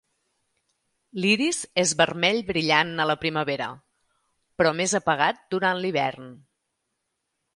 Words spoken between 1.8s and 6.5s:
és vermell brillant a la primavera, però més apagat durant l'hivern.